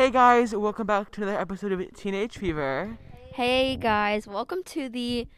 Hey 0.00 0.08
guys, 0.08 0.56
welcome 0.56 0.86
back 0.86 1.10
to 1.10 1.22
another 1.22 1.38
episode 1.38 1.72
of 1.72 1.94
Teenage 1.94 2.38
Fever. 2.38 2.96
Hey 3.34 3.76
guys, 3.76 4.26
welcome 4.26 4.62
to 4.64 4.88
the 4.88 5.28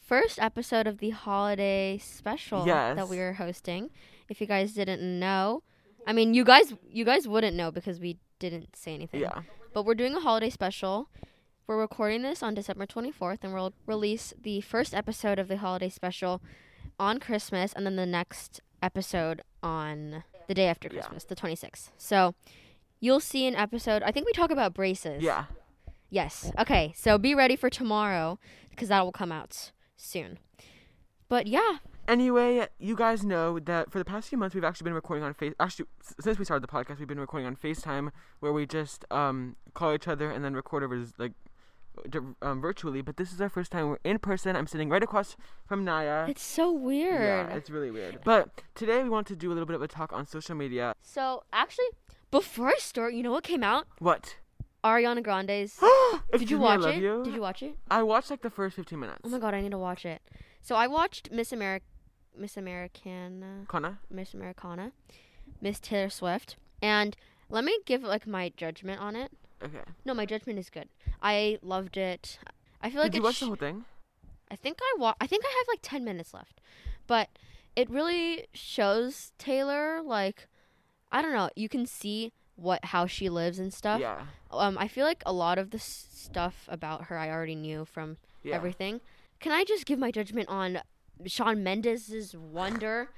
first 0.00 0.40
episode 0.40 0.88
of 0.88 0.98
the 0.98 1.10
holiday 1.10 1.96
special 1.96 2.66
Yes. 2.66 2.96
that 2.96 3.08
we 3.08 3.20
are 3.20 3.34
hosting. 3.34 3.88
If 4.28 4.40
you 4.40 4.48
guys 4.48 4.72
didn't 4.72 5.00
know, 5.20 5.62
I 6.08 6.12
mean, 6.12 6.34
you 6.34 6.42
guys 6.42 6.74
you 6.90 7.04
guys 7.04 7.28
wouldn't 7.28 7.56
know 7.56 7.70
because 7.70 8.00
we 8.00 8.16
didn't 8.40 8.74
say 8.74 8.94
anything. 8.94 9.20
Yeah. 9.20 9.42
But 9.72 9.84
we're 9.84 9.94
doing 9.94 10.16
a 10.16 10.20
holiday 10.20 10.50
special. 10.50 11.08
We're 11.68 11.78
recording 11.78 12.22
this 12.22 12.42
on 12.42 12.54
December 12.54 12.86
24th 12.86 13.44
and 13.44 13.54
we'll 13.54 13.74
release 13.86 14.34
the 14.42 14.60
first 14.60 14.92
episode 14.92 15.38
of 15.38 15.46
the 15.46 15.58
holiday 15.58 15.88
special 15.88 16.42
on 16.98 17.20
Christmas 17.20 17.72
and 17.74 17.86
then 17.86 17.94
the 17.94 18.06
next 18.06 18.60
episode 18.82 19.42
on 19.62 20.24
the 20.48 20.54
day 20.54 20.66
after 20.66 20.88
Yeah. 20.92 21.02
Christmas, 21.02 21.22
the 21.22 21.36
26th. 21.36 21.92
So, 21.96 22.34
you'll 23.00 23.20
see 23.20 23.46
an 23.46 23.56
episode. 23.56 24.02
I 24.02 24.10
think 24.12 24.26
we 24.26 24.32
talk 24.32 24.50
about 24.50 24.74
braces. 24.74 25.22
Yeah. 25.22 25.44
Yes. 26.10 26.50
Okay. 26.58 26.92
So 26.96 27.18
be 27.18 27.34
ready 27.34 27.56
for 27.56 27.70
tomorrow 27.70 28.38
because 28.70 28.88
that 28.88 29.04
will 29.04 29.12
come 29.12 29.32
out 29.32 29.72
soon. 29.96 30.38
But 31.28 31.46
yeah, 31.46 31.78
Anyway, 32.10 32.66
you 32.80 32.96
guys 32.96 33.22
know 33.24 33.60
that 33.60 33.92
for 33.92 33.98
the 33.98 34.04
past 34.04 34.28
few 34.28 34.36
months 34.36 34.52
we've 34.52 34.64
actually 34.64 34.86
been 34.86 34.94
recording 34.94 35.22
on 35.22 35.32
Face. 35.32 35.54
Actually, 35.60 35.86
since 36.20 36.40
we 36.40 36.44
started 36.44 36.60
the 36.60 36.72
podcast, 36.72 36.98
we've 36.98 37.06
been 37.06 37.20
recording 37.20 37.46
on 37.46 37.54
FaceTime, 37.54 38.10
where 38.40 38.52
we 38.52 38.66
just 38.66 39.04
um 39.12 39.54
call 39.74 39.94
each 39.94 40.08
other 40.08 40.28
and 40.28 40.44
then 40.44 40.54
record 40.54 40.82
over 40.82 41.06
like 41.18 41.34
um, 42.42 42.60
virtually. 42.60 43.00
But 43.00 43.16
this 43.16 43.32
is 43.32 43.40
our 43.40 43.48
first 43.48 43.70
time 43.70 43.90
we're 43.90 43.98
in 44.02 44.18
person. 44.18 44.56
I'm 44.56 44.66
sitting 44.66 44.88
right 44.88 45.04
across 45.04 45.36
from 45.66 45.84
Naya. 45.84 46.26
it's 46.28 46.42
so 46.42 46.72
weird. 46.72 47.22
Yeah, 47.22 47.54
it's 47.56 47.70
really 47.70 47.92
weird. 47.92 48.18
But 48.24 48.60
today 48.74 49.04
we 49.04 49.08
want 49.08 49.28
to 49.28 49.36
do 49.36 49.52
a 49.52 49.54
little 49.54 49.66
bit 49.66 49.76
of 49.76 49.82
a 49.82 49.86
talk 49.88 50.12
on 50.12 50.26
social 50.26 50.56
media. 50.56 50.94
so 51.02 51.44
actually, 51.52 51.90
before 52.30 52.68
I 52.68 52.76
start, 52.78 53.14
you 53.14 53.22
know 53.22 53.32
what 53.32 53.44
came 53.44 53.62
out? 53.62 53.86
What? 53.98 54.36
Ariana 54.84 55.22
Grande's. 55.22 55.78
Did 56.32 56.50
you 56.50 56.58
watch 56.58 56.84
it? 56.84 57.02
you. 57.02 57.22
Did 57.24 57.34
you 57.34 57.40
watch 57.40 57.62
it? 57.62 57.76
I 57.90 58.02
watched 58.02 58.30
like 58.30 58.42
the 58.42 58.50
first 58.50 58.76
15 58.76 58.98
minutes. 58.98 59.20
Oh 59.24 59.28
my 59.28 59.38
god, 59.38 59.54
I 59.54 59.60
need 59.60 59.72
to 59.72 59.78
watch 59.78 60.06
it. 60.06 60.22
So 60.62 60.74
I 60.74 60.86
watched 60.86 61.30
Miss 61.30 61.52
America, 61.52 61.84
Miss 62.36 62.56
Americana, 62.56 63.64
Connor? 63.68 63.98
Miss 64.10 64.32
Americana, 64.34 64.92
Miss 65.60 65.80
Taylor 65.80 66.08
Swift, 66.10 66.56
and 66.80 67.16
let 67.50 67.64
me 67.64 67.78
give 67.84 68.02
like 68.02 68.26
my 68.26 68.52
judgment 68.56 69.00
on 69.00 69.16
it. 69.16 69.32
Okay. 69.62 69.84
No, 70.06 70.14
my 70.14 70.24
judgment 70.24 70.58
is 70.58 70.70
good. 70.70 70.88
I 71.22 71.58
loved 71.62 71.96
it. 71.98 72.38
I 72.80 72.88
feel 72.90 73.00
like 73.02 73.12
Did 73.12 73.18
you 73.18 73.24
watch 73.24 73.36
sh- 73.36 73.40
the 73.40 73.46
whole 73.46 73.56
thing? 73.56 73.84
I 74.50 74.56
think 74.56 74.78
I 74.82 74.94
wa- 74.98 75.14
I 75.20 75.26
think 75.26 75.44
I 75.44 75.54
have 75.58 75.68
like 75.68 75.80
10 75.82 76.04
minutes 76.04 76.32
left. 76.32 76.60
But 77.06 77.28
it 77.76 77.90
really 77.90 78.46
shows 78.54 79.32
Taylor 79.38 80.00
like 80.02 80.46
I 81.12 81.22
don't 81.22 81.32
know, 81.32 81.50
you 81.56 81.68
can 81.68 81.86
see 81.86 82.32
what 82.56 82.84
how 82.86 83.06
she 83.06 83.28
lives 83.28 83.58
and 83.58 83.72
stuff. 83.72 84.00
Yeah. 84.00 84.22
Um 84.50 84.76
I 84.78 84.86
feel 84.88 85.06
like 85.06 85.22
a 85.26 85.32
lot 85.32 85.58
of 85.58 85.70
the 85.70 85.78
s- 85.78 86.06
stuff 86.12 86.66
about 86.68 87.04
her 87.04 87.16
I 87.18 87.30
already 87.30 87.54
knew 87.54 87.84
from 87.84 88.16
Yeah. 88.42 88.54
everything. 88.56 89.00
Can 89.40 89.52
I 89.52 89.64
just 89.64 89.86
give 89.86 89.98
my 89.98 90.10
judgment 90.10 90.48
on 90.48 90.80
Shawn 91.26 91.62
Mendes's 91.62 92.36
Wonder? 92.36 93.08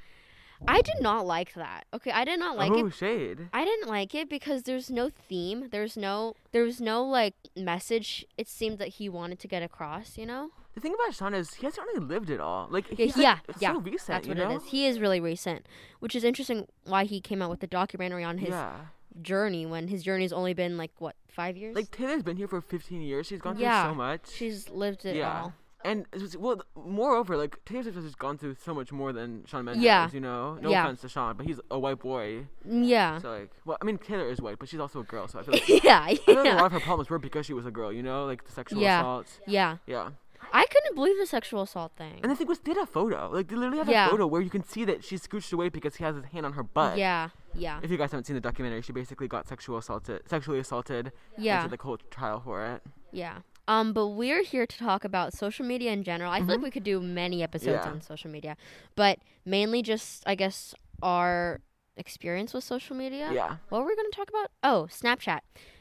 I 0.68 0.80
did 0.80 1.00
not 1.00 1.26
like 1.26 1.54
that. 1.54 1.86
Okay, 1.92 2.12
I 2.12 2.24
did 2.24 2.38
not 2.38 2.56
like 2.56 2.70
oh, 2.70 2.86
it 2.86 2.94
shade. 2.94 3.48
I 3.52 3.64
didn't 3.64 3.88
like 3.88 4.14
it 4.14 4.28
because 4.28 4.62
there's 4.62 4.90
no 4.90 5.08
theme. 5.10 5.68
There's 5.72 5.96
no 5.96 6.36
there 6.52 6.62
was 6.62 6.80
no 6.80 7.04
like 7.04 7.34
message 7.56 8.24
it 8.38 8.46
seemed 8.48 8.78
that 8.78 8.88
he 8.88 9.08
wanted 9.08 9.40
to 9.40 9.48
get 9.48 9.64
across, 9.64 10.16
you 10.16 10.24
know? 10.26 10.50
The 10.74 10.80
thing 10.80 10.94
about 10.94 11.14
Shawn 11.14 11.34
is 11.34 11.54
he 11.54 11.66
hasn't 11.66 11.86
really 11.86 12.06
lived 12.06 12.30
it 12.30 12.40
all. 12.40 12.66
Like 12.70 12.88
Yeah, 12.90 12.96
he's 13.06 13.16
like, 13.16 13.22
yeah, 13.22 13.38
it's 13.48 13.60
yeah, 13.62 13.72
so 13.72 13.80
recent. 13.80 14.06
That's 14.08 14.28
what 14.28 14.36
know? 14.36 14.50
it 14.50 14.56
is. 14.56 14.64
He 14.64 14.86
is 14.86 15.00
really 15.00 15.20
recent, 15.20 15.66
which 16.00 16.14
is 16.14 16.24
interesting 16.24 16.66
why 16.84 17.04
he 17.04 17.20
came 17.20 17.42
out 17.42 17.50
with 17.50 17.60
the 17.60 17.66
documentary 17.66 18.24
on 18.24 18.38
his 18.38 18.50
yeah. 18.50 18.76
journey 19.20 19.66
when 19.66 19.88
his 19.88 20.02
journey's 20.02 20.32
only 20.32 20.54
been 20.54 20.78
like 20.78 20.92
what, 20.98 21.14
5 21.28 21.56
years? 21.56 21.76
Like 21.76 21.90
Taylor's 21.90 22.22
been 22.22 22.36
here 22.36 22.48
for 22.48 22.60
15 22.60 23.02
years. 23.02 23.26
She's 23.26 23.40
gone 23.40 23.56
through 23.56 23.66
so 23.66 23.94
much. 23.94 24.30
She's 24.30 24.70
lived 24.70 25.04
it 25.04 25.16
yeah. 25.16 25.42
all. 25.42 25.54
And 25.84 26.06
well, 26.38 26.62
moreover, 26.76 27.36
like 27.36 27.62
Taylor 27.64 27.82
Swift 27.82 27.98
has 27.98 28.14
gone 28.14 28.38
through 28.38 28.54
so 28.64 28.72
much 28.72 28.92
more 28.92 29.12
than 29.12 29.44
Shawn 29.46 29.64
Mendes. 29.64 29.82
Yeah. 29.82 30.08
You 30.12 30.20
know, 30.20 30.54
no 30.60 30.70
Yeah. 30.70 30.84
offense 30.84 31.00
to 31.00 31.08
Shawn, 31.08 31.36
but 31.36 31.44
he's 31.44 31.60
a 31.70 31.78
white 31.78 31.98
boy. 31.98 32.46
Mm, 32.66 32.86
yeah. 32.86 33.18
So 33.18 33.30
like, 33.32 33.50
well, 33.64 33.78
I 33.80 33.84
mean 33.84 33.98
Taylor 33.98 34.30
is 34.30 34.40
white, 34.40 34.58
but 34.58 34.68
she's 34.68 34.78
also 34.80 35.00
a 35.00 35.04
girl. 35.04 35.26
So 35.26 35.40
I 35.40 35.42
feel 35.42 35.54
like, 35.54 35.84
yeah. 35.84 36.02
I 36.02 36.14
feel 36.14 36.36
like 36.36 36.52
a 36.52 36.56
lot 36.56 36.66
of 36.66 36.72
her 36.72 36.80
problems 36.80 37.10
were 37.10 37.18
because 37.18 37.46
she 37.46 37.52
was 37.52 37.66
a 37.66 37.70
girl. 37.72 37.92
You 37.92 38.02
know, 38.02 38.26
like 38.26 38.44
the 38.44 38.52
sexual 38.52 38.80
Yeah. 38.80 39.00
assaults. 39.00 39.40
Yeah. 39.46 39.78
Yeah. 39.86 40.10
I 40.52 40.66
couldn't 40.66 40.94
believe 40.94 41.18
the 41.18 41.26
sexual 41.26 41.62
assault 41.62 41.92
thing. 41.96 42.20
And 42.22 42.30
the 42.32 42.36
thing 42.36 42.46
was, 42.46 42.58
they 42.60 42.72
had 42.72 42.82
a 42.82 42.86
photo. 42.86 43.30
Like 43.32 43.48
they 43.48 43.56
literally 43.56 43.78
have 43.78 43.88
Yeah. 43.88 44.06
a 44.06 44.10
photo 44.10 44.26
where 44.26 44.40
you 44.40 44.50
can 44.50 44.64
see 44.64 44.84
that 44.86 45.04
she's 45.04 45.26
scooched 45.26 45.52
away 45.52 45.68
because 45.68 45.96
he 45.96 46.04
has 46.04 46.16
his 46.16 46.24
hand 46.26 46.44
on 46.46 46.54
her 46.54 46.62
butt. 46.62 46.98
yeah. 46.98 47.28
Yeah. 47.54 47.80
If 47.82 47.90
you 47.90 47.98
guys 47.98 48.10
haven't 48.12 48.24
seen 48.24 48.34
the 48.34 48.40
documentary, 48.40 48.80
she 48.80 48.92
basically 48.92 49.28
got 49.28 49.46
sexual 49.46 49.76
assaulted, 49.76 50.22
sexually 50.28 50.58
assaulted. 50.58 51.12
Yeah. 51.36 51.60
had 51.62 51.70
the 51.70 51.76
whole 51.76 51.98
trial 52.10 52.40
for 52.44 52.64
it. 52.64 52.82
Yeah. 53.12 53.40
Um, 53.68 53.92
but 53.92 54.08
we're 54.08 54.42
here 54.42 54.66
to 54.66 54.78
talk 54.78 55.04
about 55.04 55.34
social 55.34 55.64
media 55.66 55.92
in 55.92 56.02
general. 56.02 56.32
I 56.32 56.38
feel 56.38 56.48
like 56.48 56.62
we 56.62 56.70
could 56.70 56.82
do 56.82 57.00
many 57.00 57.42
episodes 57.42 57.76
Mm-hmm. 57.78 57.86
Yeah. 57.88 57.92
on 57.92 58.00
social 58.00 58.30
media, 58.30 58.56
but 58.96 59.18
mainly 59.44 59.82
just, 59.82 60.22
I 60.26 60.34
guess, 60.34 60.74
our 61.02 61.60
experience 61.96 62.54
with 62.54 62.64
social 62.64 62.96
media. 62.96 63.30
Yeah. 63.32 63.56
What 63.68 63.82
were 63.82 63.86
we 63.86 63.94
going 63.96 64.10
to 64.10 64.16
talk 64.16 64.28
about? 64.30 64.50
Oh, 64.64 64.88
Snapchat. 64.90 65.40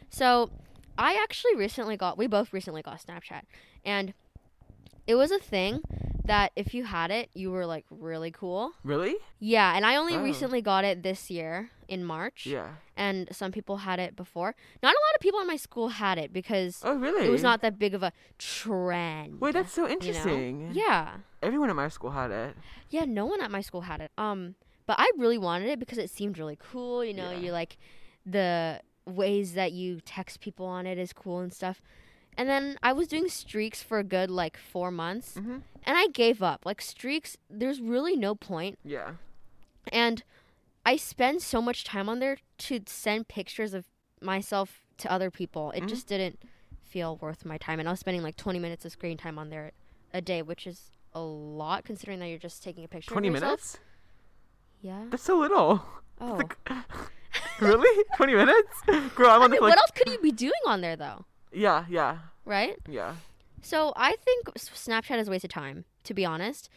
So, 0.09 0.49
I 0.97 1.17
actually 1.23 1.55
recently 1.55 1.95
got, 1.97 2.17
we 2.17 2.27
both 2.27 2.51
recently 2.53 2.81
got 2.81 3.01
Snapchat, 3.01 3.43
and 3.85 4.13
it 5.11 5.15
was 5.15 5.31
a 5.31 5.39
thing 5.39 5.81
that 6.25 6.51
if 6.55 6.73
you 6.75 6.83
had 6.85 7.09
it, 7.11 7.29
you 7.33 7.51
were 7.51 7.65
like 7.65 7.85
really 7.89 8.31
cool. 8.31 8.71
Really? 8.83 9.15
Yeah, 9.39 9.75
and 9.75 9.85
I 9.85 9.95
only 10.01 10.15
Oh. 10.15 10.23
recently 10.23 10.61
got 10.61 10.83
it 10.85 11.03
this 11.03 11.29
year 11.29 11.69
in 11.87 12.05
March, 12.05 12.45
Yeah. 12.45 12.69
and 12.95 13.27
some 13.35 13.51
people 13.51 13.77
had 13.87 13.99
it 13.99 14.15
before. 14.15 14.55
Not 14.81 14.93
a 14.99 15.01
lot 15.05 15.15
of 15.15 15.19
people 15.21 15.41
in 15.41 15.47
my 15.47 15.57
school 15.57 15.89
had 15.89 16.17
it 16.17 16.31
because 16.31 16.81
Oh, 16.85 16.95
really? 16.95 17.25
it 17.27 17.29
was 17.31 17.43
not 17.43 17.61
that 17.63 17.77
big 17.77 17.93
of 17.93 18.03
a 18.03 18.11
trend. 18.37 19.41
Wait, 19.41 19.53
that's 19.53 19.73
so 19.73 19.81
you 19.83 19.87
know? 19.87 19.93
interesting. 19.95 20.69
Yeah. 20.73 21.17
Everyone 21.41 21.69
at 21.69 21.75
my 21.75 21.89
school 21.89 22.11
had 22.11 22.31
it. 22.31 22.55
Yeah, 22.89 23.05
no 23.05 23.25
one 23.25 23.41
at 23.41 23.51
my 23.51 23.61
school 23.61 23.81
had 23.81 23.99
it. 23.99 24.11
Um, 24.17 24.55
but 24.85 24.95
I 24.99 25.11
really 25.17 25.37
wanted 25.37 25.67
it 25.69 25.79
because 25.79 25.97
it 25.97 26.09
seemed 26.09 26.37
really 26.37 26.57
cool. 26.71 27.03
You 27.03 27.13
know, 27.13 27.31
Yeah. 27.31 27.39
you 27.39 27.51
like 27.51 27.77
the 28.25 28.81
ways 29.05 29.53
that 29.55 29.71
you 29.73 29.99
text 30.01 30.39
people 30.39 30.65
on 30.65 30.85
it 30.85 30.97
is 30.97 31.11
cool 31.13 31.39
and 31.39 31.51
stuff. 31.51 31.81
And 32.37 32.47
then 32.49 32.77
I 32.81 32.93
was 32.93 33.07
doing 33.07 33.27
streaks 33.27 33.83
for 33.83 33.99
a 33.99 34.03
good 34.03 34.29
like 34.31 34.57
four 34.57 34.89
months, 34.91 35.35
Mm-hmm. 35.35 35.57
and 35.83 35.97
I 35.97 36.07
gave 36.07 36.41
up. 36.41 36.65
Like 36.65 36.81
streaks, 36.81 37.37
there's 37.49 37.81
really 37.81 38.15
no 38.15 38.35
point. 38.35 38.79
Yeah. 38.83 39.11
And 39.91 40.23
I 40.85 40.95
spend 40.95 41.41
so 41.41 41.61
much 41.61 41.83
time 41.83 42.07
on 42.09 42.19
there 42.19 42.37
to 42.59 42.79
send 42.87 43.27
pictures 43.27 43.73
of 43.73 43.85
myself 44.21 44.85
to 44.99 45.11
other 45.11 45.29
people. 45.29 45.71
It 45.71 45.83
Mhm. 45.83 45.87
just 45.89 46.07
didn't 46.07 46.39
feel 46.83 47.17
worth 47.17 47.45
my 47.45 47.57
time. 47.57 47.79
And 47.79 47.87
I 47.87 47.91
was 47.91 47.99
spending 47.99 48.23
like 48.23 48.37
20 48.37 48.59
minutes 48.59 48.85
of 48.85 48.91
screen 48.91 49.17
time 49.17 49.37
on 49.39 49.49
there 49.49 49.71
a 50.13 50.21
day, 50.21 50.41
which 50.41 50.65
is 50.67 50.91
a 51.13 51.21
lot 51.21 51.83
considering 51.85 52.19
that 52.19 52.27
you're 52.27 52.37
just 52.37 52.63
taking 52.63 52.83
a 52.83 52.87
picture 52.87 53.11
20 53.11 53.27
of 53.27 53.33
yourself. 53.35 53.49
minutes? 53.49 53.77
Yeah. 54.81 55.05
That's 55.09 55.23
so 55.23 55.37
little. 55.37 55.83
Oh. 56.19 56.33
Like, 56.35 56.57
really? 57.59 58.03
20 58.15 58.33
minutes? 58.33 58.81
Girl, 59.15 59.29
I'm 59.31 59.41
I 59.41 59.45
on 59.45 59.51
mean, 59.51 59.59
the 59.59 59.65
like. 59.65 59.71
what 59.71 59.77
else 59.79 59.91
could 59.91 60.09
you 60.09 60.19
be 60.19 60.31
doing 60.31 60.51
on 60.65 60.81
there 60.81 60.95
though? 60.95 61.25
Yeah, 61.51 61.85
yeah, 61.89 62.19
Right? 62.45 62.77
yeah. 62.87 63.15
So 63.61 63.93
I 63.95 64.15
think 64.23 64.45
Snapchat 64.55 65.19
is 65.19 65.27
a 65.27 65.31
waste 65.31 65.43
of 65.43 65.51
time, 65.51 65.85
to 66.05 66.13
be 66.13 66.25
honest. 66.25 66.69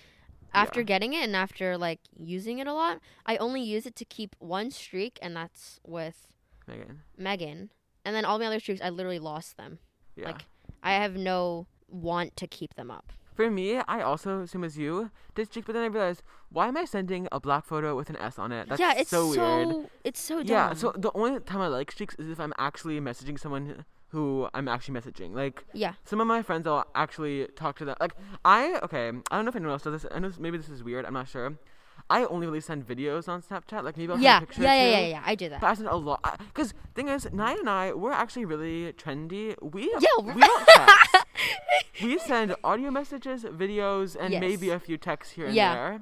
After 0.52 0.80
Yeah. 0.80 0.84
getting 0.84 1.12
it 1.14 1.24
and 1.24 1.34
after 1.34 1.76
like 1.76 2.00
using 2.16 2.58
it 2.58 2.66
a 2.66 2.72
lot, 2.72 3.00
I 3.26 3.36
only 3.38 3.60
use 3.62 3.86
it 3.86 3.96
to 3.96 4.04
keep 4.04 4.36
one 4.38 4.70
streak, 4.70 5.18
and 5.22 5.34
that's 5.34 5.80
with 5.84 6.28
Megan. 6.68 7.02
Megan. 7.16 7.70
And 8.04 8.14
then 8.14 8.24
all 8.24 8.38
my 8.38 8.46
other 8.46 8.60
streaks, 8.60 8.80
I 8.82 8.90
literally 8.90 9.18
lost 9.18 9.56
them. 9.56 9.78
Yeah. 10.14 10.26
Like, 10.26 10.44
I 10.82 10.93
have 10.93 11.16
no 11.16 11.66
want 11.88 12.37
to 12.37 12.46
keep 12.46 12.75
them 12.75 12.90
up. 12.90 13.12
For 13.34 13.50
me, 13.50 13.78
I 13.88 14.00
also, 14.00 14.46
same 14.46 14.62
as 14.62 14.78
you, 14.78 15.10
did 15.34 15.49
streaks, 15.49 15.66
but 15.66 15.72
then 15.72 15.82
I 15.82 15.87
realized, 15.87 16.22
why 16.50 16.69
am 16.69 16.76
I 16.76 16.84
sending 16.84 17.26
a 17.32 17.40
black 17.40 17.64
photo 17.64 17.96
with 17.96 18.08
an 18.10 18.16
S 18.16 18.38
on 18.38 18.52
it? 18.52 18.69
That's 18.69 18.81
yeah, 18.81 18.94
it's 18.96 19.10
so 19.10 19.28
weird. 19.31 19.88
It's 20.04 20.20
so 20.20 20.37
dumb. 20.37 20.46
Yeah, 20.46 20.72
so 20.75 20.93
the 20.96 21.10
only 21.14 21.40
time 21.40 21.60
I 21.60 21.66
like 21.66 21.90
streaks 21.90 22.14
is 22.16 22.28
if 22.28 22.38
I'm 22.38 22.52
actually 22.58 23.00
messaging 23.00 23.40
someone 23.40 23.84
who 24.14 24.49
I'm 24.55 24.69
actually 24.69 24.99
messaging. 24.99 25.34
Like, 25.34 25.64
yeah, 25.75 25.94
some 26.05 26.20
of 26.20 26.26
my 26.26 26.40
friends, 26.43 26.66
I'll 26.66 26.87
actually 26.94 27.49
talk 27.56 27.76
to 27.78 27.84
them. 27.84 27.96
Like, 28.00 28.14
I, 28.44 28.78
okay, 28.84 29.08
I 29.31 29.37
don't 29.37 29.44
know 29.44 29.49
if 29.50 29.56
anyone 29.56 29.72
else 29.72 29.82
does 29.82 30.02
this. 30.02 30.11
I 30.14 30.20
know 30.20 30.31
maybe 30.38 30.56
this 30.56 30.69
is 30.69 30.82
weird. 30.84 31.05
I'm 31.05 31.14
not 31.14 31.28
sure. 31.28 31.58
I 32.11 32.25
only 32.26 32.46
really 32.46 32.61
send 32.61 32.87
videos 32.87 33.28
on 33.28 33.43
Snapchat. 33.43 33.82
Like, 33.82 33.96
maybe 33.96 34.12
I'll 34.12 34.19
yeah, 34.19 34.38
send 34.38 34.44
a 34.44 34.46
picture 34.46 34.62
yeah, 34.62 34.75
yeah, 34.75 34.99
yeah, 34.99 35.06
yeah. 35.06 35.22
I 35.25 35.34
do 35.34 35.49
that. 35.49 35.61
But 35.61 35.66
I 35.69 35.75
send 35.75 35.88
a 35.88 35.96
lot. 35.96 36.40
Because, 36.52 36.75
thing 36.94 37.08
is, 37.08 37.26
Naya 37.32 37.56
and 37.58 37.69
I, 37.69 37.93
we're 37.93 38.12
actually 38.12 38.44
really 38.44 38.93
trendy. 38.93 39.55
We, 39.62 39.84
Yeah, 40.06 40.22
we 40.34 40.40
don't 40.40 40.66
text. 40.66 41.16
we 42.02 42.19
send 42.19 42.55
audio 42.62 42.90
messages, 42.90 43.44
videos, 43.44 44.16
and 44.20 44.32
Yes. 44.32 44.40
maybe 44.40 44.70
a 44.70 44.78
few 44.78 44.96
texts 44.96 45.34
here 45.34 45.46
and 45.46 45.55
Yeah. 45.55 45.75
there. 45.75 46.00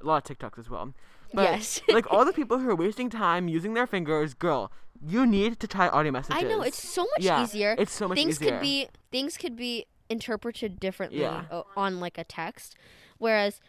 A 0.00 0.06
lot 0.06 0.30
of 0.30 0.38
TikToks 0.38 0.58
as 0.58 0.70
well. 0.70 0.94
But, 1.34 1.42
yes. 1.42 1.80
like, 1.88 2.06
all 2.12 2.24
the 2.24 2.32
people 2.40 2.58
who 2.58 2.68
are 2.70 2.76
wasting 2.76 3.10
time 3.10 3.48
using 3.48 3.74
their 3.74 3.86
fingers, 3.86 4.34
girl, 4.34 4.70
you 5.06 5.26
need 5.26 5.58
to 5.60 5.66
try 5.66 5.88
audio 5.88 6.12
messages. 6.12 6.42
I 6.42 6.46
know 6.46 6.62
it's 6.62 6.82
so 6.82 7.02
much 7.02 7.22
Yeah, 7.24 7.42
easier. 7.42 7.74
It's 7.78 7.92
so 7.92 8.08
much 8.08 8.16
things 8.16 8.36
easier. 8.40 8.52
could 8.52 8.60
be 8.60 8.88
things 9.10 9.36
could 9.36 9.56
be 9.56 9.86
interpreted 10.08 10.78
differently 10.78 11.20
Yeah. 11.20 11.44
Uh, 11.50 11.62
on 11.76 12.00
like 12.00 12.18
a 12.18 12.24
text, 12.24 12.76
whereas 13.18 13.60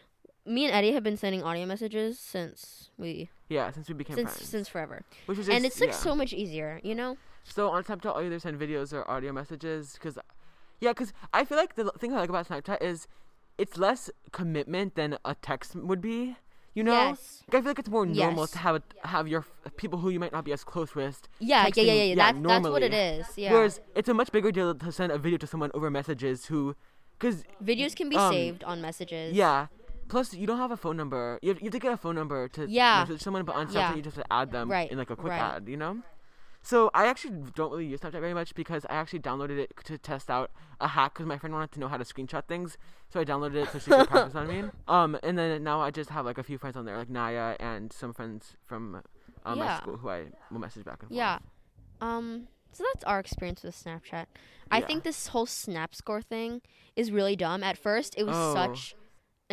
me 0.46 0.66
and 0.66 0.74
Eddie 0.74 0.92
have 0.92 1.04
been 1.04 1.18
sending 1.18 1.42
audio 1.44 1.66
messages 1.66 2.20
since 2.20 2.90
we 2.98 3.30
Yeah, 3.50 3.72
since 3.72 3.88
we 3.88 3.94
became 3.96 4.16
since 4.16 4.32
friends. 4.34 4.50
since 4.50 4.68
forever, 4.68 5.04
Which 5.26 5.40
is 5.40 5.50
and 5.50 5.66
it's 5.66 5.80
like 5.80 5.90
yeah. 5.92 5.96
so 5.96 6.16
much 6.16 6.34
easier, 6.34 6.80
you 6.84 6.94
know. 6.96 7.18
So 7.44 7.70
on 7.70 7.84
Snapchat, 7.84 8.16
you 8.20 8.26
either 8.28 8.40
send 8.40 8.60
videos 8.60 8.94
or 8.94 9.10
audio 9.10 9.32
messages. 9.34 9.98
Cause, 10.02 10.18
yeah, 10.80 10.94
cause 10.94 11.12
I 11.34 11.44
feel 11.46 11.58
like 11.58 11.76
the 11.76 11.92
thing 11.98 12.14
I 12.14 12.20
like 12.20 12.30
about 12.30 12.48
Snapchat 12.48 12.82
is 12.82 13.08
it's 13.58 13.78
less 13.78 14.10
commitment 14.32 14.96
than 14.96 15.18
a 15.26 15.36
text 15.36 15.76
would 15.76 16.02
be. 16.02 16.38
You 16.76 16.84
know, 16.84 16.94
Yes. 17.10 17.44
I 17.50 17.52
feel 17.62 17.64
like 17.66 17.78
it's 17.80 17.90
more 17.90 18.06
normal 18.06 18.44
Yes. 18.44 18.52
to 18.52 18.58
have 18.58 18.76
a, 18.78 19.08
have 19.08 19.28
your 19.28 19.46
people 19.78 20.00
who 20.00 20.10
you 20.10 20.20
might 20.20 20.32
not 20.32 20.44
be 20.44 20.52
as 20.54 20.64
close 20.64 20.96
with. 20.96 21.28
Yeah, 21.40 21.64
yeah, 21.64 21.70
texting, 21.70 21.86
yeah, 21.86 21.94
yeah. 21.94 22.04
yeah, 22.04 22.16
That's 22.16 22.38
that's 22.48 22.68
what 22.70 22.82
it 22.84 22.92
normally. 22.92 23.20
is. 23.20 23.28
Yeah. 23.38 23.52
Whereas 23.54 23.80
it's 23.96 24.10
a 24.10 24.14
much 24.14 24.32
bigger 24.32 24.52
deal 24.52 24.74
to 24.74 24.92
send 24.92 25.12
a 25.12 25.18
video 25.20 25.38
to 25.38 25.46
someone 25.48 25.70
over 25.76 25.92
messages 25.92 26.46
who, 26.48 26.76
cause 27.20 27.44
Videos 27.64 27.96
can 27.96 28.10
be 28.10 28.16
um, 28.16 28.34
saved 28.34 28.64
on 28.64 28.82
messages. 28.82 29.36
yeah. 29.36 29.68
Plus, 30.10 30.34
you 30.34 30.46
don't 30.46 30.58
have 30.58 30.70
a 30.72 30.78
phone 30.78 30.98
number. 30.98 31.40
You 31.42 31.50
have, 31.50 31.60
you 31.62 31.66
have 31.68 31.72
to 31.74 31.80
get 31.80 31.94
a 31.94 31.98
phone 31.98 32.16
number 32.16 32.48
to 32.50 32.68
Yeah. 32.68 33.00
message 33.08 33.22
someone, 33.22 33.46
but 33.46 33.56
on 33.56 33.68
Snapchat 33.68 33.74
Yeah. 33.74 33.96
you 33.96 34.02
just 34.02 34.16
have 34.18 34.26
to 34.26 34.34
add 34.34 34.52
them 34.52 34.70
Right, 34.70 34.92
in 34.92 34.98
like 34.98 35.10
a 35.10 35.16
quick 35.16 35.32
right. 35.32 35.42
add, 35.56 35.68
you 35.70 35.78
know? 35.78 36.02
So 36.66 36.90
I 36.94 37.08
actually 37.08 37.44
don't 37.56 37.72
really 37.72 37.86
use 37.86 38.00
Snapchat 38.00 38.22
very 38.22 38.34
much 38.34 38.56
because 38.56 38.86
I 38.90 38.94
actually 38.96 39.20
downloaded 39.20 39.60
it 39.60 39.74
to 39.84 39.98
test 39.98 40.30
out 40.30 40.50
a 40.80 40.88
hack 40.88 41.14
because 41.14 41.26
my 41.26 41.38
friend 41.38 41.54
wanted 41.54 41.74
to 41.74 41.80
know 41.82 41.90
how 41.90 41.98
to 41.98 42.06
screenshot 42.06 42.46
things. 42.46 42.78
So 43.10 43.20
I 43.20 43.26
downloaded 43.26 43.56
it 43.56 43.70
so 43.70 43.80
she 43.80 43.92
could 43.92 44.08
practice 44.08 44.34
on 44.36 44.48
me. 44.48 44.64
Um, 44.88 45.18
and 45.24 45.38
then 45.38 45.64
now 45.64 45.82
I 45.82 45.92
just 45.92 46.10
have 46.12 46.26
like 46.26 46.38
a 46.38 46.44
few 46.44 46.58
friends 46.58 46.78
on 46.78 46.86
there, 46.86 46.98
like 46.98 47.10
Naya 47.10 47.56
and 47.60 47.92
some 47.92 48.14
friends 48.14 48.56
from 48.64 49.02
um, 49.46 49.60
my 49.60 49.76
school 49.78 49.98
who 49.98 50.10
I 50.10 50.26
will 50.52 50.60
message 50.60 50.86
back 50.86 51.00
and 51.02 51.10
forth. 51.10 51.18
Yeah. 51.18 51.40
Um. 52.02 52.48
So 52.72 52.84
that's 52.94 53.04
our 53.04 53.20
experience 53.20 53.62
with 53.62 53.76
Snapchat. 53.76 54.26
I 54.72 54.80
Yeah. 54.80 54.88
think 54.88 55.04
this 55.04 55.28
whole 55.28 55.46
Snap 55.46 55.94
Score 55.94 56.22
thing 56.22 56.62
is 56.96 57.12
really 57.12 57.36
dumb. 57.36 57.62
At 57.64 57.78
first, 57.78 58.16
it 58.18 58.24
was 58.24 58.36
Oh. 58.36 58.54
such 58.54 58.96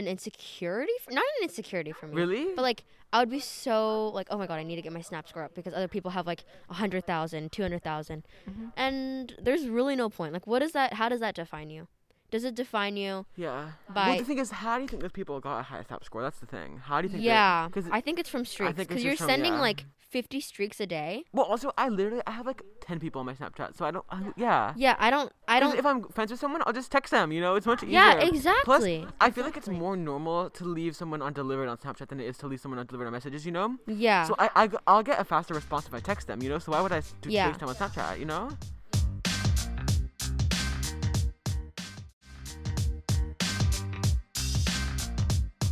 an 0.01 0.09
insecurity. 0.09 0.93
For, 1.05 1.13
not 1.13 1.25
an 1.39 1.45
insecurity 1.45 1.93
for 1.93 2.07
me. 2.07 2.17
Really? 2.17 2.47
But 2.57 2.63
like, 2.63 2.85
I 3.13 3.19
would 3.21 3.31
be 3.31 3.41
so 3.41 4.09
like, 4.09 4.27
oh 4.31 4.39
my 4.39 4.47
god, 4.47 4.55
I 4.59 4.63
need 4.65 4.77
to 4.77 4.83
get 4.83 4.93
my 4.93 5.01
Snap 5.01 5.29
Score 5.29 5.43
up 5.45 5.55
because 5.55 5.73
other 5.75 5.89
people 5.89 6.11
have 6.13 6.27
like 6.27 6.45
a 6.69 6.75
hundred 6.75 7.07
thousand, 7.07 7.53
two 7.53 7.63
hundred 7.63 7.83
thousand, 7.83 8.25
Mm-hmm. 8.49 8.67
and 8.77 9.35
there's 9.41 9.67
really 9.69 9.97
no 9.97 10.09
point. 10.09 10.33
Like, 10.33 10.47
what 10.47 10.63
is 10.63 10.73
that? 10.73 10.95
How 10.95 11.09
does 11.09 11.21
that 11.21 11.35
define 11.35 11.71
you? 11.71 11.87
Does 12.31 12.45
it 12.45 12.55
define 12.55 12.97
you? 12.97 13.27
yeah. 13.35 13.71
by- 13.93 14.09
well, 14.11 14.19
the 14.19 14.25
thing 14.25 14.39
is, 14.39 14.51
how 14.53 14.77
do 14.77 14.83
you 14.83 14.89
think 14.89 15.03
those 15.03 15.11
people 15.11 15.41
got 15.41 15.59
a 15.59 15.63
high 15.65 15.83
snap 15.83 16.05
score? 16.05 16.23
That's 16.23 16.39
the 16.39 16.47
thing. 16.47 16.79
How 16.85 17.01
do 17.01 17.09
you 17.09 17.13
think? 17.13 17.25
Yeah, 17.25 17.67
Because 17.67 17.91
I 17.91 18.01
think 18.01 18.21
it's 18.21 18.29
from 18.31 18.45
streaks 18.45 18.75
because 18.75 19.03
you're 19.03 19.17
from- 19.17 19.27
sending 19.27 19.55
yeah. 19.55 19.61
like 19.61 19.85
50 20.11 20.41
streaks 20.41 20.81
a 20.81 20.87
day. 20.87 21.25
well, 21.33 21.47
also 21.47 21.73
I 21.79 21.89
literally 21.89 22.23
I 22.27 22.33
have 22.33 22.47
like 22.47 22.63
ten 22.81 22.99
people 22.99 23.21
on 23.21 23.27
my 23.27 23.35
Snapchat, 23.35 23.77
so 23.77 23.85
I 23.85 23.91
don't. 23.93 24.05
I, 24.11 24.23
yeah. 24.37 24.75
Yeah, 24.77 24.97
I 24.99 25.09
don't. 25.11 25.33
I 25.47 25.61
don't. 25.61 25.79
If 25.79 25.87
I'm 25.87 26.03
friends 26.09 26.31
with 26.33 26.41
someone, 26.41 26.63
I'll 26.67 26.73
just 26.73 26.91
text 26.91 27.13
them. 27.13 27.31
You 27.31 27.41
know, 27.41 27.55
it's 27.55 27.67
much 27.67 27.83
easier. 27.85 27.93
Yeah, 28.01 28.21
exactly. 28.21 28.65
Plus, 28.65 28.85
exactly. 28.85 29.15
I 29.21 29.31
feel 29.31 29.45
like 29.45 29.57
it's 29.57 29.69
more 29.69 29.97
normal 29.97 30.51
to 30.51 30.65
leave 30.65 30.97
someone 30.97 31.23
undelivered 31.23 31.69
on 31.69 31.77
Snapchat 31.79 32.09
than 32.09 32.19
it 32.21 32.27
is 32.27 32.37
to 32.39 32.49
leave 32.49 32.61
someone 32.61 32.81
undelivered 32.81 33.07
on 33.07 33.13
messages. 33.13 33.47
You 33.47 33.53
know. 33.53 33.77
Yeah. 33.87 34.25
So 34.25 34.35
I, 34.39 34.51
I 34.57 34.69
I'll 34.87 35.03
get 35.05 35.21
a 35.21 35.25
faster 35.25 35.55
response 35.55 35.87
if 35.87 35.95
I 35.95 36.01
text 36.01 36.27
them. 36.27 36.43
You 36.43 36.49
know. 36.51 36.59
So 36.59 36.73
why 36.73 36.81
would 36.81 36.93
I 36.93 37.03
do 37.23 37.31
Yeah. 37.31 37.53
FaceTime 37.53 37.69
on 37.69 37.75
Snapchat? 37.77 38.19
You 38.19 38.25
know. 38.27 38.51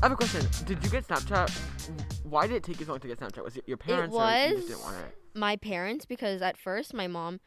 I 0.01 0.07
have 0.07 0.13
a 0.13 0.17
question. 0.17 0.47
Did 0.65 0.83
you 0.85 0.91
get 0.91 1.07
Snapchat? 1.09 1.51
Why 2.31 2.47
did 2.47 2.57
it 2.57 2.63
take 2.63 2.79
you 2.81 2.87
so 2.87 2.93
long 2.93 3.01
to 3.01 3.09
get 3.09 3.19
Snapchat? 3.21 3.43
Was 3.45 3.57
it 3.57 3.65
your 3.67 3.77
parents 3.77 4.15
or 4.15 4.23
you 4.31 4.57
just 4.57 4.69
didn't 4.69 4.83
want 4.83 4.97
it? 4.99 5.15
my 5.35 5.57
parents 5.57 6.05
because 6.05 6.43
at 6.43 6.57
first 6.57 6.93
my 6.95 7.07
mom, 7.07 7.41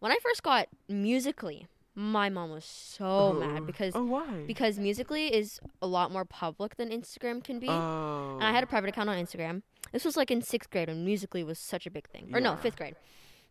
when 0.00 0.10
I 0.12 0.16
first 0.22 0.42
got 0.42 0.68
Musical.ly, 0.88 1.66
my 1.94 2.28
mom 2.28 2.50
was 2.50 2.64
so 2.64 3.06
oh. 3.06 3.32
mad 3.34 3.66
because 3.66 3.94
Oh, 3.96 4.04
why? 4.04 4.44
because 4.46 4.78
Musical.ly 4.78 5.28
is 5.32 5.60
a 5.80 5.86
lot 5.86 6.10
more 6.10 6.24
public 6.24 6.76
than 6.76 6.90
Instagram 6.90 7.42
can 7.42 7.58
be. 7.58 7.68
Oh. 7.68 8.34
and 8.34 8.44
I 8.44 8.52
had 8.52 8.62
a 8.64 8.66
private 8.66 8.88
account 8.90 9.08
on 9.08 9.16
Instagram. 9.16 9.62
This 9.92 10.04
was 10.04 10.16
like 10.16 10.30
in 10.30 10.42
sixth 10.42 10.70
grade 10.70 10.88
when 10.88 11.04
Musical.ly 11.04 11.44
was 11.44 11.58
such 11.58 11.86
a 11.86 11.90
big 11.90 12.08
thing, 12.08 12.30
or 12.34 12.40
no, 12.40 12.56
fifth 12.56 12.76
grade. 12.76 12.96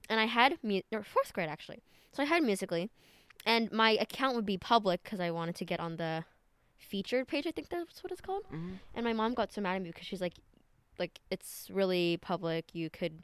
And 0.09 0.19
I 0.19 0.25
had 0.25 0.57
mu- 0.61 0.81
or 0.91 1.03
fourth 1.03 1.33
grade 1.33 1.49
actually. 1.49 1.81
So 2.11 2.21
I 2.21 2.25
had 2.27 2.43
Musical.ly, 2.43 2.89
and 3.45 3.71
my 3.71 3.91
account 3.91 4.35
would 4.35 4.45
be 4.45 4.57
public 4.57 5.03
because 5.03 5.19
I 5.19 5.31
wanted 5.31 5.55
to 5.55 5.65
get 5.65 5.79
on 5.79 5.97
the 5.97 6.25
featured 6.77 7.27
page. 7.27 7.47
I 7.47 7.51
think 7.51 7.69
that's 7.69 8.03
what 8.03 8.11
it's 8.11 8.21
called. 8.21 8.43
Mhm. 8.53 8.79
And 8.93 9.03
my 9.05 9.13
mom 9.13 9.33
got 9.33 9.51
so 9.51 9.61
mad 9.61 9.77
at 9.77 9.81
me 9.81 9.89
because 9.89 10.05
she's 10.05 10.21
like, 10.21 10.33
like 11.00 11.19
it's 11.30 11.69
really 11.71 12.18
public. 12.21 12.74
You 12.74 12.89
could, 12.89 13.24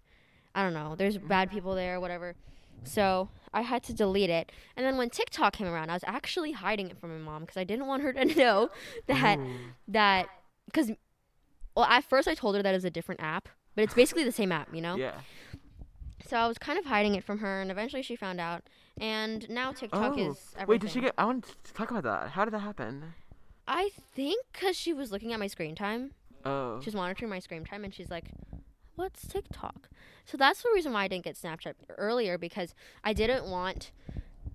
I 0.56 0.64
don't 0.64 0.74
know. 0.74 0.96
There's 0.96 1.18
bad 1.18 1.52
people 1.52 1.76
there, 1.76 2.00
whatever. 2.00 2.36
So 2.84 3.30
I 3.54 3.62
had 3.62 3.84
to 3.84 3.94
delete 3.94 4.30
it. 4.30 4.52
And 4.76 4.86
then 4.86 4.98
when 4.98 5.10
TikTok 5.10 5.54
came 5.54 5.68
around, 5.68 5.90
I 5.90 5.94
was 5.94 6.04
actually 6.08 6.54
hiding 6.54 6.90
it 6.90 7.00
from 7.00 7.12
my 7.12 7.32
mom 7.32 7.42
because 7.42 7.58
I 7.58 7.64
didn't 7.64 7.88
want 7.88 8.02
her 8.04 8.14
to 8.14 8.26
know 8.36 8.70
that 9.08 9.40
Ooh. 9.40 9.50
that 9.88 10.28
because 10.66 10.92
well 11.76 11.86
at 11.86 12.04
first 12.04 12.28
I 12.28 12.34
told 12.34 12.56
her 12.56 12.64
that 12.64 12.72
it 12.74 12.78
was 12.78 12.86
a 12.86 12.90
different 12.90 13.22
app, 13.22 13.50
but 13.76 13.84
it's 13.84 13.94
basically 13.94 14.24
the 14.24 14.32
same 14.32 14.52
app, 14.52 14.74
you 14.74 14.82
know. 14.82 14.96
Yeah. 14.96 15.14
So 16.28 16.38
I 16.38 16.48
was 16.48 16.58
kind 16.58 16.80
of 16.80 16.86
hiding 16.86 17.16
it 17.16 17.24
from 17.24 17.40
her, 17.40 17.62
and 17.62 17.70
eventually 17.70 18.02
she 18.02 18.16
found 18.16 18.40
out. 18.40 18.64
And 19.00 19.50
now 19.50 19.72
TikTok 19.72 20.14
Oh, 20.18 20.30
is 20.32 20.38
everything. 20.56 20.68
Wait, 20.68 20.82
did 20.82 20.92
she 20.92 21.02
get? 21.02 21.14
I 21.18 21.26
want 21.26 21.46
to 21.64 21.74
talk 21.74 21.92
about 21.92 22.04
that. 22.04 22.32
How 22.32 22.46
did 22.46 22.54
that 22.54 22.60
happen? 22.60 23.16
I 23.68 23.90
think 24.16 24.46
because 24.54 24.76
she 24.76 24.94
was 24.94 25.12
looking 25.12 25.34
at 25.34 25.40
my 25.40 25.48
screen 25.48 25.76
time. 25.76 26.12
Oh. 26.46 26.80
She 26.80 26.88
was 26.88 26.96
monitoring 26.96 27.30
my 27.30 27.40
screen 27.40 27.64
time, 27.64 27.84
and 27.84 27.94
she's 27.94 28.10
like, 28.10 28.26
"What's 28.96 29.28
TikTok?" 29.28 29.90
So 30.26 30.38
that's 30.38 30.62
the 30.62 30.70
reason 30.74 30.94
why 30.94 31.04
I 31.04 31.08
didn't 31.08 31.26
get 31.26 31.36
Snapchat 31.36 31.74
earlier 31.98 32.38
because 32.38 32.74
I 33.04 33.14
didn't 33.14 33.46
want, 33.46 33.92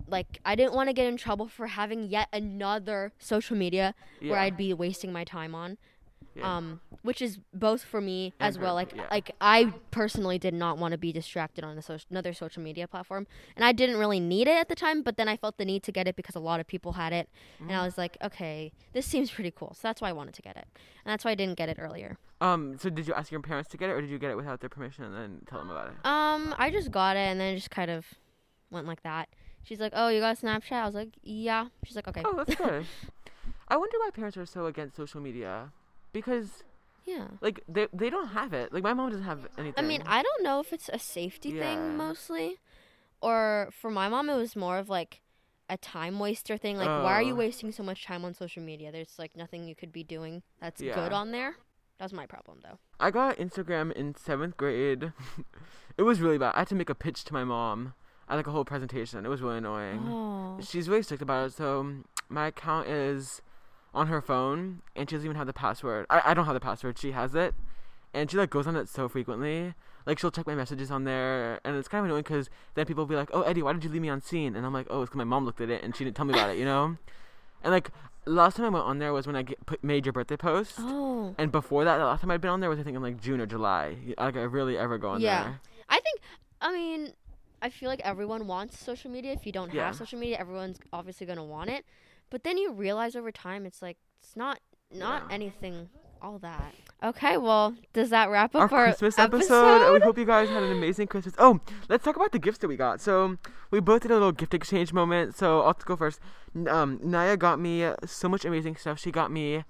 like, 0.06 0.40
I 0.44 0.54
didn't 0.54 0.74
want 0.74 0.88
to 0.88 0.92
get 0.92 1.06
in 1.06 1.16
trouble 1.16 1.48
for 1.48 1.66
having 1.66 2.08
yet 2.08 2.28
another 2.32 3.12
social 3.18 3.56
media 3.56 3.94
yeah. 4.20 4.30
where 4.30 4.40
I'd 4.40 4.56
be 4.56 4.72
wasting 4.72 5.12
my 5.12 5.24
time 5.24 5.54
on. 5.54 5.78
Yeah. 6.36 6.56
Um, 6.56 6.80
which 7.02 7.22
is 7.22 7.38
both 7.54 7.82
for 7.82 8.00
me 8.00 8.34
And 8.40 8.48
as 8.48 8.58
well. 8.58 8.74
Like, 8.74 8.92
yeah. 8.94 9.06
like 9.10 9.30
I 9.40 9.72
personally 9.90 10.38
did 10.38 10.54
not 10.54 10.76
want 10.78 10.92
to 10.92 10.98
be 10.98 11.12
distracted 11.12 11.64
on 11.64 11.78
a 11.78 11.82
social, 11.82 12.06
another 12.10 12.32
social 12.34 12.62
media 12.62 12.86
platform, 12.88 13.26
and 13.56 13.64
I 13.64 13.72
didn't 13.72 13.96
really 13.96 14.20
need 14.20 14.48
it 14.48 14.56
at 14.56 14.68
the 14.68 14.74
time. 14.74 15.02
But 15.02 15.16
then 15.16 15.28
I 15.28 15.36
felt 15.36 15.56
the 15.58 15.64
need 15.64 15.82
to 15.84 15.92
get 15.92 16.06
it 16.08 16.16
because 16.16 16.34
a 16.34 16.40
lot 16.40 16.60
of 16.60 16.66
people 16.66 16.92
had 16.92 17.12
it, 17.12 17.28
and 17.58 17.68
Mm-hmm. 17.70 17.78
I 17.80 17.84
was 17.84 17.96
like, 17.96 18.16
okay, 18.22 18.72
this 18.92 19.06
seems 19.06 19.30
pretty 19.30 19.50
cool. 19.50 19.72
So 19.74 19.80
that's 19.88 20.00
why 20.00 20.08
I 20.10 20.12
wanted 20.12 20.34
to 20.34 20.42
get 20.42 20.56
it, 20.56 20.66
and 21.04 21.12
that's 21.12 21.24
why 21.24 21.30
I 21.30 21.34
didn't 21.36 21.56
get 21.56 21.68
it 21.68 21.78
earlier. 21.80 22.18
Um. 22.40 22.76
So 22.78 22.90
did 22.90 23.06
you 23.08 23.14
ask 23.14 23.30
your 23.32 23.40
parents 23.40 23.70
to 23.70 23.76
get 23.78 23.88
it, 23.88 23.92
or 23.92 24.00
did 24.02 24.10
you 24.10 24.18
get 24.18 24.30
it 24.30 24.36
without 24.36 24.60
their 24.60 24.68
permission 24.68 25.04
and 25.04 25.14
then 25.14 25.40
tell 25.48 25.58
them 25.60 25.70
about 25.70 25.88
it? 25.88 25.94
Um, 26.04 26.54
I 26.58 26.70
just 26.70 26.90
got 26.90 27.16
it, 27.16 27.20
and 27.30 27.40
then 27.40 27.54
it 27.54 27.56
just 27.56 27.70
kind 27.70 27.90
of 27.90 28.04
went 28.70 28.86
like 28.86 29.02
that. 29.04 29.28
She's 29.62 29.80
like, 29.80 29.92
"Oh, 29.96 30.08
you 30.08 30.20
got 30.20 30.38
Snapchat?" 30.38 30.72
I 30.72 30.84
was 30.86 30.94
like, 30.94 31.10
"Yeah." 31.22 31.68
She's 31.84 31.96
like, 31.96 32.06
"Okay." 32.08 32.22
Oh, 32.24 32.34
that's 32.36 32.54
good. 32.66 32.84
I 33.68 33.76
wonder 33.76 33.96
why 33.98 34.10
parents 34.12 34.36
are 34.36 34.46
so 34.46 34.66
against 34.66 34.96
social 34.96 35.20
media, 35.20 35.72
because 36.20 36.64
yeah. 37.04 37.26
like 37.40 37.60
they 37.68 37.86
they 37.92 38.10
don't 38.10 38.28
have 38.28 38.52
it. 38.54 38.72
Like 38.72 38.82
my 38.82 38.94
mom 38.94 39.10
doesn't 39.10 39.24
have 39.24 39.46
anything. 39.58 39.84
I 39.84 39.86
mean, 39.86 40.02
I 40.06 40.22
don't 40.22 40.42
know 40.42 40.60
if 40.60 40.72
it's 40.72 40.88
a 40.92 40.98
safety 40.98 41.50
Yeah. 41.50 41.62
thing 41.62 41.96
mostly, 41.96 42.56
or 43.20 43.68
for 43.70 43.90
my 43.90 44.08
mom, 44.08 44.30
it 44.30 44.36
was 44.36 44.56
more 44.56 44.78
of 44.78 44.88
like 44.88 45.20
a 45.68 45.76
time 45.76 46.18
waster 46.18 46.56
thing. 46.56 46.76
Like, 46.78 46.88
why 47.04 47.12
are 47.12 47.22
you 47.22 47.34
Oh. 47.34 47.42
wasting 47.44 47.70
so 47.72 47.82
much 47.82 48.04
time 48.04 48.24
on 48.24 48.32
social 48.34 48.62
media? 48.62 48.90
There's 48.92 49.18
like 49.18 49.36
nothing 49.36 49.66
you 49.68 49.74
could 49.74 49.92
be 49.92 50.04
doing 50.04 50.42
that's 50.60 50.80
Yeah. 50.80 50.94
good 50.94 51.12
on 51.12 51.32
there. 51.32 51.56
That's 51.98 52.12
my 52.12 52.26
problem 52.26 52.60
though. 52.62 52.78
I 53.00 53.10
got 53.10 53.36
Instagram 53.36 53.92
in 53.92 54.14
seventh 54.14 54.56
grade. 54.56 55.12
it 55.98 56.02
was 56.02 56.20
really 56.20 56.38
bad. 56.38 56.54
I 56.54 56.60
had 56.60 56.68
to 56.68 56.74
make 56.74 56.90
a 56.90 56.94
pitch 56.94 57.24
to 57.24 57.32
my 57.32 57.44
mom. 57.44 57.94
I 58.28 58.32
had 58.32 58.36
like 58.38 58.46
a 58.46 58.52
whole 58.52 58.64
presentation. 58.64 59.24
It 59.24 59.28
was 59.28 59.40
really 59.42 59.58
annoying. 59.58 60.00
Oh. 60.08 60.58
She's 60.60 60.88
really 60.88 61.02
strict 61.02 61.22
about 61.22 61.46
it. 61.48 61.52
So 61.52 62.02
my 62.28 62.46
account 62.48 62.88
is 62.88 63.42
on 63.96 64.06
her 64.08 64.20
phone, 64.20 64.82
and 64.94 65.08
she 65.08 65.16
doesn't 65.16 65.26
even 65.26 65.36
have 65.36 65.46
the 65.46 65.52
password. 65.52 66.06
I, 66.10 66.22
I 66.26 66.34
don't 66.34 66.44
have 66.44 66.54
the 66.54 66.60
password. 66.60 66.98
She 66.98 67.12
has 67.12 67.34
it, 67.34 67.54
and 68.14 68.30
she 68.30 68.36
like 68.36 68.50
goes 68.50 68.66
on 68.66 68.76
it 68.76 68.88
so 68.88 69.08
frequently. 69.08 69.74
Like 70.04 70.18
she'll 70.20 70.30
check 70.30 70.46
my 70.46 70.54
messages 70.54 70.90
on 70.90 71.02
there, 71.04 71.58
and 71.64 71.76
it's 71.76 71.88
kind 71.88 72.00
of 72.00 72.04
annoying 72.06 72.22
because 72.22 72.48
then 72.74 72.86
people 72.86 73.02
will 73.02 73.08
be 73.08 73.16
like, 73.16 73.30
"Oh, 73.32 73.42
Eddie, 73.42 73.62
why 73.62 73.72
did 73.72 73.82
you 73.82 73.90
leave 73.90 74.02
me 74.02 74.08
on 74.08 74.20
seen?" 74.20 74.54
And 74.54 74.64
I'm 74.64 74.72
like, 74.72 74.86
"Oh, 74.88 75.02
it's 75.02 75.08
because 75.10 75.18
my 75.18 75.24
mom 75.24 75.44
looked 75.44 75.60
at 75.60 75.70
it 75.70 75.82
and 75.82 75.96
she 75.96 76.04
didn't 76.04 76.16
tell 76.16 76.26
me 76.26 76.32
about 76.34 76.50
it," 76.50 76.58
you 76.58 76.64
know. 76.64 76.96
And 77.64 77.72
like 77.72 77.90
last 78.26 78.56
time 78.56 78.66
I 78.66 78.68
went 78.68 78.84
on 78.84 78.98
there 78.98 79.12
was 79.12 79.26
when 79.26 79.34
I 79.36 79.42
get, 79.42 79.64
put, 79.66 79.82
made 79.82 80.04
your 80.06 80.12
birthday 80.12 80.36
post. 80.36 80.74
Oh. 80.78 81.34
And 81.38 81.50
before 81.50 81.84
that, 81.84 81.96
the 81.98 82.04
last 82.04 82.20
time 82.20 82.30
I'd 82.30 82.40
been 82.40 82.50
on 82.50 82.60
there 82.60 82.70
was 82.70 82.78
I 82.78 82.82
think 82.84 82.94
in 82.96 83.02
like 83.02 83.20
June 83.20 83.40
or 83.40 83.46
July. 83.46 83.96
Like 84.18 84.36
I 84.36 84.42
really 84.42 84.76
ever 84.78 84.98
go 84.98 85.10
on 85.10 85.20
Yeah. 85.20 85.42
there. 85.42 85.60
I 85.88 85.98
think. 86.00 86.20
I 86.60 86.72
mean, 86.72 87.12
I 87.62 87.70
feel 87.70 87.88
like 87.88 88.00
everyone 88.00 88.46
wants 88.46 88.78
social 88.78 89.10
media. 89.10 89.32
If 89.32 89.46
you 89.46 89.52
don't 89.52 89.72
Yeah. 89.72 89.86
have 89.86 89.96
social 89.96 90.18
media, 90.18 90.38
everyone's 90.38 90.78
obviously 90.92 91.26
gonna 91.26 91.44
want 91.44 91.70
it. 91.70 91.84
But 92.36 92.44
then 92.44 92.58
you 92.58 92.70
realize 92.70 93.16
over 93.16 93.32
time, 93.32 93.64
it's 93.64 93.80
like 93.80 93.96
it's 94.20 94.36
not 94.36 94.60
not 94.92 95.22
Yeah. 95.22 95.34
anything 95.36 95.88
all 96.20 96.38
that. 96.40 96.74
Okay, 97.02 97.38
well, 97.38 97.74
does 97.94 98.10
that 98.10 98.28
wrap 98.28 98.54
up 98.54 98.70
our, 98.72 98.84
Christmas 98.88 99.18
episode. 99.18 99.90
We 99.94 100.00
hope 100.00 100.18
you 100.18 100.26
guys 100.26 100.50
had 100.50 100.62
an 100.62 100.70
amazing 100.70 101.06
Christmas. 101.06 101.34
Oh, 101.38 101.60
let's 101.88 102.04
talk 102.04 102.14
about 102.14 102.32
the 102.32 102.38
gifts 102.38 102.58
that 102.58 102.68
we 102.68 102.76
got. 102.76 103.00
So 103.00 103.38
we 103.70 103.80
both 103.80 104.02
did 104.02 104.10
a 104.10 104.14
little 104.14 104.32
gift 104.32 104.52
exchange 104.52 104.92
moment. 104.92 105.34
So 105.34 105.62
I'll 105.62 105.72
go 105.72 105.96
first. 105.96 106.20
Um, 106.68 107.00
Naya 107.02 107.38
got 107.38 107.58
me 107.58 107.90
so 108.04 108.28
much 108.28 108.44
amazing 108.44 108.76
stuff. 108.76 108.98
She 108.98 109.10
got 109.10 109.32
me 109.32 109.64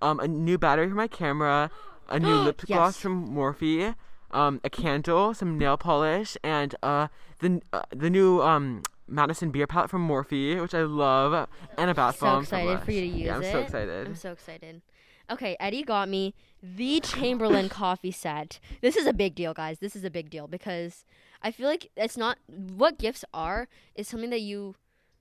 um, 0.00 0.20
a 0.20 0.28
new 0.28 0.58
battery 0.58 0.88
for 0.88 0.94
my 0.94 1.08
camera, 1.08 1.72
a 2.08 2.20
new 2.20 2.36
lip 2.44 2.62
gloss 2.68 2.98
from 2.98 3.34
Morphe, 3.34 3.96
um, 4.30 4.60
a 4.62 4.70
candle, 4.70 5.34
some 5.34 5.58
nail 5.58 5.76
polish, 5.76 6.36
and 6.44 6.76
uh, 6.84 7.08
the 7.40 7.60
uh, 7.72 7.82
the 7.90 8.10
new 8.10 8.40
um, 8.42 8.84
Madison 9.12 9.50
Beer 9.50 9.66
palette 9.66 9.90
from 9.90 10.06
Morphe, 10.08 10.60
which 10.60 10.74
I 10.74 10.82
love, 10.82 11.48
and 11.78 11.90
a 11.90 11.94
bath 11.94 12.18
so 12.18 12.26
bomb. 12.26 12.44
from 12.44 12.58
excited 12.60 12.84
for 12.84 12.92
you 12.92 13.00
to 13.02 13.06
use 13.06 13.26
Yeah, 13.26 13.36
I'm 13.36 13.42
it. 13.42 13.52
so 13.52 13.58
excited. 13.60 14.06
I'm 14.08 14.14
so 14.16 14.32
excited. 14.32 14.82
Okay, 15.30 15.56
Eddie 15.60 15.82
got 15.84 16.08
me 16.08 16.34
the 16.62 17.00
Chamberlain 17.00 17.68
coffee 17.82 18.10
set. 18.10 18.58
This 18.80 18.96
is 18.96 19.06
a 19.06 19.12
big 19.12 19.34
deal, 19.34 19.54
guys. 19.54 19.78
This 19.78 19.94
is 19.94 20.04
a 20.04 20.10
big 20.10 20.30
deal 20.30 20.46
because 20.48 21.04
I 21.42 21.50
feel 21.52 21.68
like 21.68 21.90
it's 21.96 22.16
not 22.16 22.38
what 22.48 22.98
gifts 22.98 23.24
are 23.32 23.68
is 23.94 24.08
something 24.08 24.30
that 24.30 24.40
you 24.40 24.74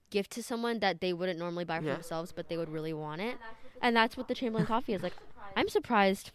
gift 0.10 0.32
to 0.32 0.44
someone 0.44 0.80
that 0.80 1.00
they 1.02 1.14
wouldn't 1.14 1.40
normally 1.40 1.64
buy 1.66 1.80
for 1.80 1.86
Yeah. 1.86 1.94
themselves, 1.94 2.32
but 2.32 2.50
they 2.50 2.58
would 2.58 2.70
really 2.70 2.94
want 2.94 3.22
it. 3.22 3.38
And 3.82 3.96
that's 3.96 4.18
what 4.18 4.28
the 4.28 4.36
Chamberlain 4.36 4.66
coffee 4.68 4.94
is 4.94 5.02
like. 5.04 5.14
I'm 5.56 5.70
surprised 5.70 6.32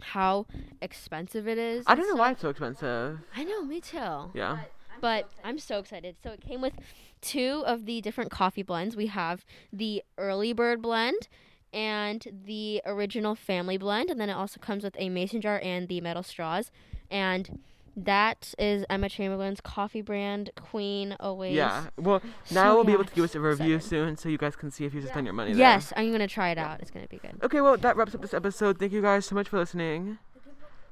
how 0.00 0.46
expensive 0.80 1.46
it 1.48 1.58
is. 1.58 1.84
I 1.86 1.94
don't 1.94 2.04
know 2.04 2.10
stuff. 2.10 2.18
why 2.18 2.30
it's 2.32 2.40
so 2.40 2.48
expensive. 2.50 3.18
I 3.36 3.44
know, 3.44 3.62
me 3.64 3.80
too. 3.80 4.30
Yeah. 4.34 4.58
But 5.00 5.30
I'm 5.44 5.58
so 5.58 5.78
excited. 5.78 6.16
So 6.22 6.30
it 6.30 6.40
came 6.40 6.60
with 6.60 6.74
two 7.20 7.62
of 7.66 7.86
the 7.86 8.00
different 8.00 8.30
coffee 8.30 8.62
blends. 8.62 8.96
We 8.96 9.06
have 9.06 9.44
the 9.72 10.02
early 10.18 10.52
bird 10.52 10.82
blend 10.82 11.28
and 11.72 12.26
the 12.44 12.82
original 12.84 13.34
family 13.34 13.78
blend, 13.78 14.10
and 14.10 14.20
then 14.20 14.28
it 14.28 14.34
also 14.34 14.58
comes 14.60 14.82
with 14.82 14.96
a 14.98 15.08
mason 15.08 15.40
jar 15.40 15.60
and 15.62 15.88
the 15.88 16.00
metal 16.00 16.22
straws. 16.22 16.70
And 17.10 17.60
that 17.96 18.54
is 18.58 18.84
Emma 18.88 19.08
Chamberlain's 19.08 19.60
coffee 19.60 20.00
brand, 20.00 20.50
Queen 20.56 21.16
Always. 21.20 21.54
Yeah. 21.54 21.86
Well, 21.96 22.22
So, 22.44 22.54
now 22.54 22.74
we'll 22.74 22.84
be 22.84 22.92
able 22.92 23.04
to 23.04 23.14
give 23.14 23.24
us 23.24 23.34
a 23.34 23.40
review 23.40 23.78
soon, 23.80 24.16
so 24.16 24.28
you 24.28 24.38
guys 24.38 24.56
can 24.56 24.70
see 24.70 24.84
if 24.84 24.94
you 24.94 25.00
should 25.00 25.10
spend 25.10 25.26
your 25.26 25.34
money 25.34 25.52
there. 25.52 25.58
Yes, 25.60 25.92
I'm 25.96 26.10
gonna 26.12 26.28
try 26.28 26.50
it 26.50 26.58
out. 26.58 26.80
It's 26.80 26.90
gonna 26.90 27.08
be 27.08 27.18
good. 27.18 27.38
Okay, 27.42 27.60
well, 27.60 27.76
that 27.76 27.96
wraps 27.96 28.14
up 28.14 28.22
this 28.22 28.34
episode. 28.34 28.78
Thank 28.78 28.92
you 28.92 29.02
guys 29.02 29.26
so 29.26 29.34
much 29.34 29.48
for 29.48 29.58
listening. 29.58 30.18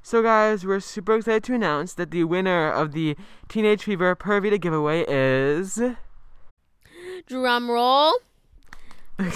So, 0.03 0.23
guys, 0.23 0.65
we're 0.65 0.81
super 0.81 1.17
excited 1.17 1.45
to 1.45 1.55
announce 1.55 1.95
that 1.95 2.11
the 2.11 2.25
winner 2.25 2.71
of 2.71 2.93
the 2.93 3.17
Teenage 3.49 3.85
Fever 3.85 4.15
Per 4.15 4.41
Vita 4.41 4.59
giveaway 4.59 5.05
is. 5.09 5.81
Drum 7.27 7.71
roll. 7.71 8.15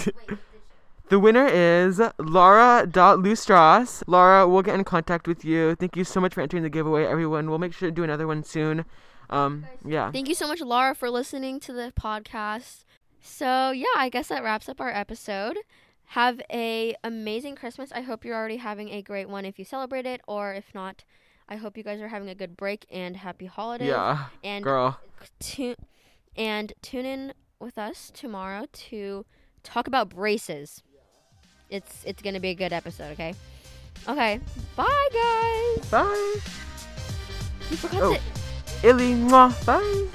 The 1.13 1.19
winner 1.19 1.45
is 1.45 2.01
Laura 2.17 2.87
Lustras. 2.87 4.01
Laura, 4.07 4.47
we'll 4.47 4.63
get 4.63 4.73
in 4.73 4.83
contact 4.83 5.27
with 5.27 5.45
you. 5.45 5.75
Thank 5.75 5.95
you 5.95 6.03
so 6.03 6.19
much 6.19 6.33
for 6.33 6.41
entering 6.41 6.63
the 6.63 6.71
giveaway, 6.71 7.05
everyone. 7.05 7.51
We'll 7.51 7.59
make 7.59 7.73
sure 7.73 7.87
to 7.87 7.93
do 7.93 8.03
another 8.03 8.25
one 8.25 8.43
soon. 8.43 8.83
Um, 9.29 9.65
yeah. 9.85 10.11
Thank 10.11 10.27
you 10.27 10.33
so 10.33 10.47
much, 10.47 10.61
Laura, 10.61 10.95
for 10.95 11.11
listening 11.11 11.59
to 11.59 11.73
the 11.73 11.93
podcast. 11.99 12.83
So 13.21 13.69
yeah, 13.69 13.85
I 13.95 14.09
guess 14.09 14.29
that 14.29 14.43
wraps 14.43 14.67
up 14.67 14.81
our 14.81 14.89
episode. 14.89 15.57
Have 16.13 16.41
a 16.51 16.95
amazing 17.03 17.55
Christmas. 17.55 17.91
I 17.91 18.01
hope 18.01 18.23
you're 18.23 18.35
already 18.35 18.57
having 18.57 18.89
a 18.89 19.01
great 19.01 19.27
one 19.27 19.45
if 19.45 19.57
you 19.57 19.65
celebrate 19.65 20.05
it, 20.05 20.21
or 20.27 20.53
if 20.53 20.65
not, 20.75 21.03
I 21.49 21.55
hope 21.55 21.75
you 21.75 21.83
guys 21.83 21.99
are 22.01 22.07
having 22.07 22.29
a 22.29 22.35
good 22.35 22.55
break 22.55 22.85
and 22.91 23.17
happy 23.17 23.47
holidays. 23.47 23.87
Yeah, 23.89 24.25
and 24.43 24.63
girl. 24.63 24.99
tu- 25.39 25.75
and 26.35 26.71
tune 26.83 27.05
in 27.05 27.33
with 27.59 27.79
us 27.79 28.11
tomorrow 28.13 28.65
to 28.91 29.25
talk 29.63 29.87
about 29.87 30.09
braces. 30.09 30.83
It's 31.71 32.03
it's 32.05 32.21
gonna 32.21 32.39
be 32.39 32.49
a 32.49 32.55
good 32.55 32.73
episode. 32.73 33.11
Okay. 33.13 33.33
Okay. 34.07 34.39
Bye, 34.75 35.07
guys. 35.13 35.89
Bye. 35.89 36.35
You 37.71 37.77
forgot 37.77 38.01
Oh. 38.03 38.13
to. 38.13 38.87
Illy, 38.87 39.13
mwah. 39.13 39.49
Bye. 39.65 40.07